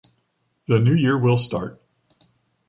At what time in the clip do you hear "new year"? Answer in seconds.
0.79-1.15